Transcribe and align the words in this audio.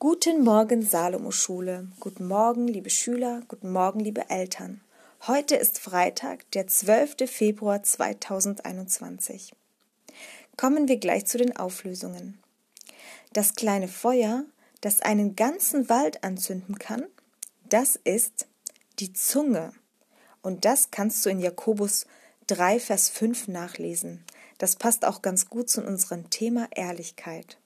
Guten 0.00 0.44
Morgen, 0.44 0.82
Salomo-Schule. 0.82 1.88
Guten 1.98 2.28
Morgen, 2.28 2.68
liebe 2.68 2.88
Schüler. 2.88 3.42
Guten 3.48 3.72
Morgen, 3.72 3.98
liebe 3.98 4.30
Eltern. 4.30 4.80
Heute 5.26 5.56
ist 5.56 5.80
Freitag, 5.80 6.48
der 6.52 6.68
12. 6.68 7.28
Februar 7.28 7.82
2021. 7.82 9.56
Kommen 10.56 10.86
wir 10.86 10.98
gleich 10.98 11.26
zu 11.26 11.36
den 11.36 11.56
Auflösungen. 11.56 12.38
Das 13.32 13.56
kleine 13.56 13.88
Feuer, 13.88 14.44
das 14.82 15.02
einen 15.02 15.34
ganzen 15.34 15.88
Wald 15.88 16.22
anzünden 16.22 16.78
kann, 16.78 17.04
das 17.68 17.96
ist 17.96 18.46
die 19.00 19.12
Zunge. 19.12 19.72
Und 20.42 20.64
das 20.64 20.92
kannst 20.92 21.26
du 21.26 21.30
in 21.30 21.40
Jakobus 21.40 22.06
3, 22.46 22.78
Vers 22.78 23.08
5 23.08 23.48
nachlesen. 23.48 24.22
Das 24.58 24.76
passt 24.76 25.04
auch 25.04 25.22
ganz 25.22 25.48
gut 25.48 25.68
zu 25.68 25.82
unserem 25.82 26.30
Thema 26.30 26.68
Ehrlichkeit. 26.70 27.58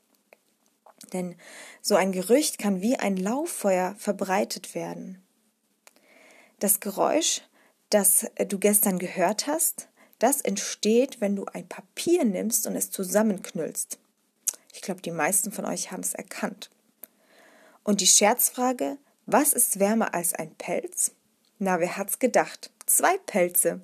Denn 1.13 1.37
so 1.81 1.95
ein 1.97 2.13
Gerücht 2.13 2.59
kann 2.59 2.81
wie 2.81 2.97
ein 2.97 3.17
Lauffeuer 3.17 3.95
verbreitet 3.99 4.75
werden. 4.75 5.23
Das 6.59 6.81
Geräusch, 6.81 7.43
das 7.91 8.27
du 8.49 8.59
gestern 8.59 8.99
gehört 8.99 9.47
hast, 9.47 9.89
das 10.19 10.41
entsteht, 10.41 11.21
wenn 11.21 11.35
du 11.35 11.47
ein 11.47 11.69
Papier 11.69 12.25
nimmst 12.25 12.67
und 12.67 12.77
es 12.77 12.91
zusammenknüllst. 12.91 13.99
Ich 14.73 14.81
glaube, 14.81 15.03
die 15.03 15.11
meisten 15.11 15.53
von 15.53 15.65
euch 15.65 15.91
haben 15.91 16.03
es 16.03 16.15
erkannt. 16.15 16.71
Und 17.85 18.01
die 18.01 18.07
Scherzfrage, 18.07 18.99
was 19.27 19.53
ist 19.53 19.81
wärmer 19.81 20.15
als 20.15 20.35
ein 20.35 20.55
Pelz? 20.55 21.13
Na, 21.59 21.81
wer 21.81 21.97
hat's 21.97 22.19
gedacht? 22.19 22.71
Zwei 22.87 23.19
Pelze. 23.19 23.81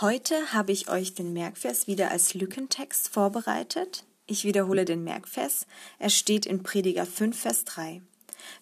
Heute 0.00 0.54
habe 0.54 0.72
ich 0.72 0.88
euch 0.88 1.12
den 1.12 1.34
Merkvers 1.34 1.86
wieder 1.86 2.10
als 2.10 2.32
Lückentext 2.32 3.08
vorbereitet. 3.08 4.04
Ich 4.26 4.44
wiederhole 4.44 4.86
den 4.86 5.04
Merkvers. 5.04 5.66
Er 5.98 6.08
steht 6.08 6.46
in 6.46 6.62
Prediger 6.62 7.04
5, 7.04 7.38
Vers 7.38 7.66
3. 7.66 8.00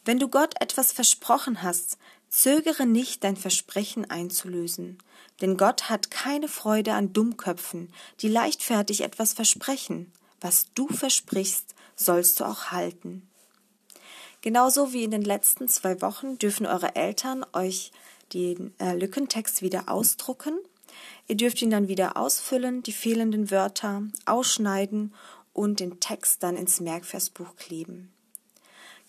Wenn 0.04 0.18
du 0.18 0.26
Gott 0.26 0.54
etwas 0.60 0.90
versprochen 0.90 1.62
hast, 1.62 1.96
zögere 2.28 2.86
nicht, 2.86 3.22
dein 3.22 3.36
Versprechen 3.36 4.10
einzulösen. 4.10 4.98
Denn 5.40 5.56
Gott 5.56 5.88
hat 5.88 6.10
keine 6.10 6.48
Freude 6.48 6.94
an 6.94 7.12
Dummköpfen, 7.12 7.92
die 8.18 8.28
leichtfertig 8.28 9.02
etwas 9.02 9.32
versprechen. 9.32 10.10
Was 10.40 10.66
du 10.74 10.88
versprichst, 10.88 11.76
sollst 11.94 12.40
du 12.40 12.46
auch 12.46 12.72
halten. 12.72 13.30
Genauso 14.40 14.92
wie 14.92 15.04
in 15.04 15.12
den 15.12 15.22
letzten 15.22 15.68
zwei 15.68 16.02
Wochen 16.02 16.36
dürfen 16.38 16.66
eure 16.66 16.96
Eltern 16.96 17.46
euch 17.52 17.92
den 18.32 18.74
äh, 18.80 18.96
Lückentext 18.96 19.62
wieder 19.62 19.88
ausdrucken 19.88 20.58
Ihr 21.26 21.36
dürft 21.36 21.60
ihn 21.62 21.70
dann 21.70 21.88
wieder 21.88 22.16
ausfüllen, 22.16 22.82
die 22.82 22.92
fehlenden 22.92 23.50
Wörter 23.50 24.02
ausschneiden 24.26 25.14
und 25.52 25.80
den 25.80 26.00
Text 26.00 26.42
dann 26.42 26.56
ins 26.56 26.80
Merkversbuch 26.80 27.56
kleben. 27.56 28.12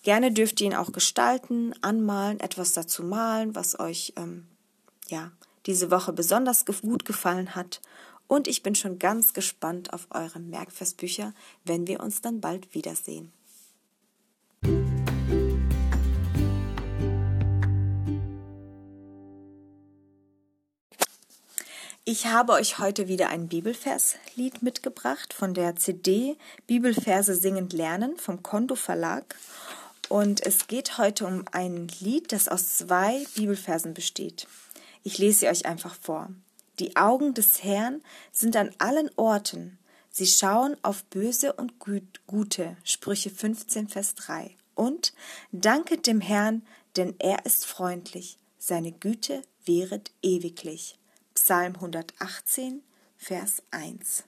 Gerne 0.03 0.31
dürft 0.31 0.61
ihr 0.61 0.67
ihn 0.67 0.75
auch 0.75 0.91
gestalten, 0.91 1.73
anmalen, 1.81 2.39
etwas 2.39 2.73
dazu 2.73 3.03
malen, 3.03 3.55
was 3.55 3.79
euch 3.79 4.13
ähm, 4.15 4.47
ja 5.09 5.31
diese 5.65 5.91
Woche 5.91 6.13
besonders 6.13 6.65
gut 6.65 7.05
gefallen 7.05 7.55
hat. 7.55 7.81
Und 8.27 8.47
ich 8.47 8.63
bin 8.63 8.75
schon 8.75 8.99
ganz 8.99 9.33
gespannt 9.33 9.93
auf 9.93 10.07
eure 10.11 10.39
Merkversbücher, 10.39 11.33
wenn 11.65 11.87
wir 11.87 11.99
uns 11.99 12.21
dann 12.21 12.41
bald 12.41 12.73
wiedersehen. 12.73 13.31
Ich 22.11 22.25
habe 22.25 22.53
euch 22.53 22.79
heute 22.79 23.07
wieder 23.07 23.29
ein 23.29 23.49
Bibelverslied 23.49 24.63
mitgebracht 24.63 25.31
von 25.31 25.53
der 25.53 25.75
CD 25.75 26.37
Bibelverse 26.65 27.35
singend 27.35 27.71
lernen 27.71 28.17
vom 28.17 28.41
Kondo 28.41 28.73
Verlag. 28.73 29.35
Und 30.07 30.43
es 30.43 30.65
geht 30.65 30.97
heute 30.97 31.27
um 31.27 31.45
ein 31.51 31.87
Lied, 31.99 32.31
das 32.31 32.47
aus 32.47 32.77
zwei 32.77 33.23
Bibelversen 33.35 33.93
besteht. 33.93 34.47
Ich 35.03 35.19
lese 35.19 35.41
sie 35.41 35.49
euch 35.49 35.67
einfach 35.67 35.93
vor. 35.93 36.31
Die 36.79 36.95
Augen 36.95 37.35
des 37.35 37.63
Herrn 37.63 38.01
sind 38.31 38.55
an 38.55 38.71
allen 38.79 39.11
Orten. 39.15 39.77
Sie 40.09 40.25
schauen 40.25 40.77
auf 40.81 41.03
Böse 41.03 41.53
und 41.53 41.73
Gute. 41.77 42.75
Sprüche 42.83 43.29
15, 43.29 43.87
Vers 43.87 44.15
3. 44.15 44.55
Und 44.73 45.13
danket 45.51 46.07
dem 46.07 46.21
Herrn, 46.21 46.63
denn 46.95 47.13
er 47.19 47.45
ist 47.45 47.67
freundlich. 47.67 48.39
Seine 48.57 48.93
Güte 48.93 49.43
wäret 49.63 50.09
ewiglich. 50.23 50.98
Psalm 51.49 51.73
118, 51.73 52.83
Vers 53.17 53.63
1. 53.71 54.23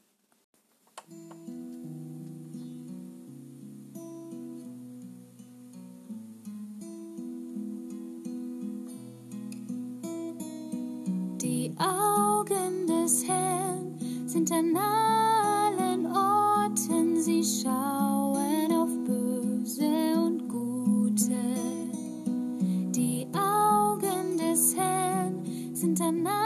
Die 11.40 11.72
Augen 11.78 12.88
des 12.88 13.28
Herrn 13.28 14.00
sind 14.26 14.52
an 14.52 14.76
allen 14.76 16.08
Orten, 16.08 17.22
sie 17.22 17.44
schauen 17.44 18.72
auf 18.72 18.90
Böse 19.06 20.16
und 20.26 20.50
Gute. 20.50 21.38
Die 22.96 23.28
Augen 23.36 24.40
des 24.40 24.76
Herrn 24.76 25.46
sind 25.76 26.02
an 26.02 26.26
allen 26.26 26.41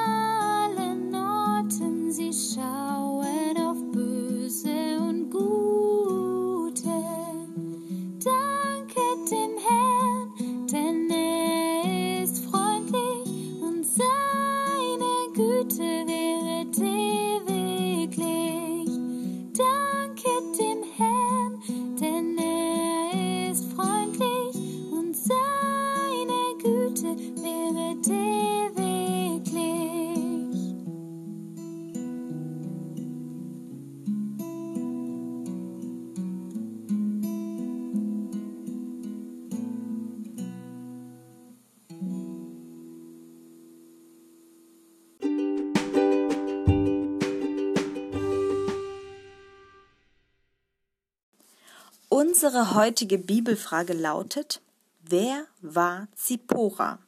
Unsere 52.18 52.74
heutige 52.74 53.18
Bibelfrage 53.18 53.92
lautet, 53.92 54.62
wer 55.02 55.48
war 55.59 56.08
Zippora? 56.16 57.00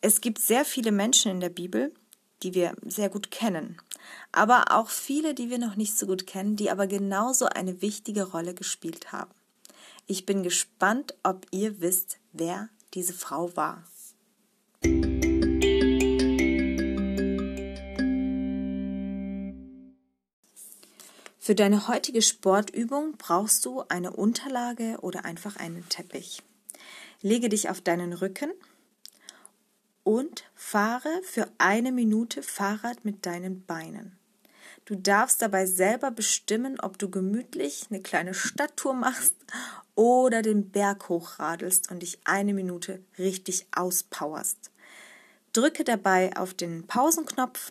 Es 0.00 0.22
gibt 0.22 0.38
sehr 0.38 0.64
viele 0.64 0.92
Menschen 0.92 1.30
in 1.30 1.40
der 1.40 1.50
Bibel, 1.50 1.92
die 2.42 2.54
wir 2.54 2.74
sehr 2.86 3.10
gut 3.10 3.30
kennen, 3.30 3.76
aber 4.32 4.72
auch 4.72 4.88
viele, 4.88 5.34
die 5.34 5.50
wir 5.50 5.58
noch 5.58 5.76
nicht 5.76 5.98
so 5.98 6.06
gut 6.06 6.26
kennen, 6.26 6.56
die 6.56 6.70
aber 6.70 6.86
genauso 6.86 7.44
eine 7.44 7.82
wichtige 7.82 8.30
Rolle 8.30 8.54
gespielt 8.54 9.12
haben. 9.12 9.34
Ich 10.06 10.24
bin 10.24 10.42
gespannt, 10.42 11.14
ob 11.22 11.46
ihr 11.50 11.78
wisst, 11.82 12.16
wer 12.32 12.70
diese 12.94 13.12
Frau 13.12 13.54
war. 13.56 13.84
Für 21.46 21.54
deine 21.54 21.86
heutige 21.86 22.22
Sportübung 22.22 23.12
brauchst 23.18 23.64
du 23.66 23.84
eine 23.88 24.10
Unterlage 24.10 24.98
oder 25.02 25.24
einfach 25.24 25.54
einen 25.54 25.88
Teppich. 25.88 26.42
Lege 27.22 27.48
dich 27.48 27.70
auf 27.70 27.80
deinen 27.80 28.12
Rücken 28.14 28.50
und 30.02 30.42
fahre 30.56 31.08
für 31.22 31.48
eine 31.58 31.92
Minute 31.92 32.42
Fahrrad 32.42 33.04
mit 33.04 33.26
deinen 33.26 33.64
Beinen. 33.64 34.18
Du 34.86 34.96
darfst 34.96 35.40
dabei 35.40 35.66
selber 35.66 36.10
bestimmen, 36.10 36.80
ob 36.80 36.98
du 36.98 37.08
gemütlich 37.08 37.86
eine 37.90 38.02
kleine 38.02 38.34
Stadttour 38.34 38.94
machst 38.94 39.36
oder 39.94 40.42
den 40.42 40.72
Berg 40.72 41.08
hochradelst 41.08 41.92
und 41.92 42.00
dich 42.00 42.18
eine 42.24 42.54
Minute 42.54 43.04
richtig 43.20 43.68
auspowerst. 43.70 44.72
Drücke 45.52 45.84
dabei 45.84 46.36
auf 46.36 46.54
den 46.54 46.88
Pausenknopf 46.88 47.70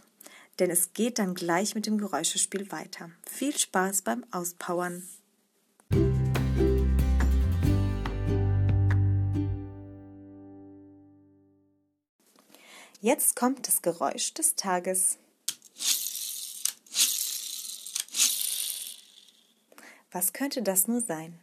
denn 0.59 0.69
es 0.69 0.93
geht 0.93 1.19
dann 1.19 1.33
gleich 1.33 1.75
mit 1.75 1.85
dem 1.85 1.97
Geräuschespiel 1.97 2.71
weiter. 2.71 3.11
Viel 3.29 3.57
Spaß 3.57 4.01
beim 4.01 4.25
Auspowern! 4.31 5.07
Jetzt 13.01 13.35
kommt 13.35 13.67
das 13.67 13.83
Geräusch 13.83 14.33
des 14.33 14.55
Tages. 14.55 15.19
Was 20.11 20.33
könnte 20.33 20.63
das 20.63 20.87
nur 20.87 21.01
sein? 21.01 21.37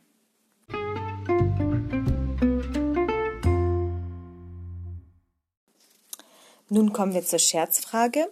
Nun 6.69 6.93
kommen 6.93 7.13
wir 7.13 7.25
zur 7.25 7.39
Scherzfrage. 7.39 8.27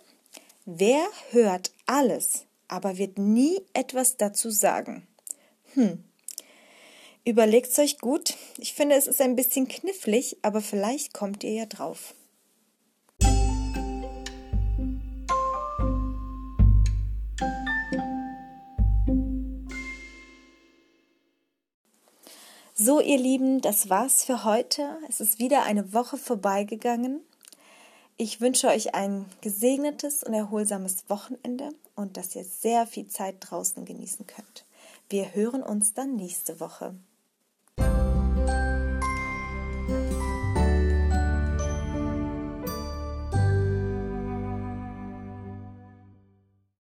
Wer 0.72 1.05
hört 1.32 1.72
alles, 1.87 2.44
aber 2.69 2.96
wird 2.96 3.19
nie 3.19 3.61
etwas 3.72 4.19
dazu 4.19 4.50
sagen? 4.50 5.05
Hm. 5.75 6.05
Überlegt's 7.25 7.76
euch 7.81 7.99
gut. 7.99 8.37
Ich 8.56 8.72
finde, 8.72 8.94
es 8.94 9.08
ist 9.08 9.20
ein 9.20 9.34
bisschen 9.34 9.67
knifflig, 9.67 10.37
aber 10.43 10.61
vielleicht 10.61 11.12
kommt 11.12 11.43
ihr 11.43 11.55
ja 11.55 11.67
drauf. 11.67 12.14
So, 22.75 23.00
ihr 23.00 23.19
Lieben, 23.19 23.61
das 23.61 23.90
war's 23.90 24.23
für 24.23 24.44
heute. 24.44 24.99
Es 25.08 25.20
ist 25.20 25.40
wieder 25.40 25.64
eine 25.64 25.93
Woche 25.93 26.16
vorbeigegangen. 26.16 27.23
Ich 28.22 28.43
wünsche 28.43 28.69
euch 28.69 28.94
ein 28.94 29.25
gesegnetes 29.40 30.22
und 30.22 30.34
erholsames 30.34 31.08
Wochenende 31.08 31.70
und 31.94 32.19
dass 32.19 32.37
ihr 32.37 32.44
sehr 32.44 32.87
viel 32.87 33.06
Zeit 33.06 33.37
draußen 33.40 33.87
genießen 33.87 34.26
könnt. 34.26 34.67
Wir 35.08 35.34
hören 35.34 35.62
uns 35.62 35.94
dann 35.94 36.17
nächste 36.17 36.61
Woche. 36.61 36.94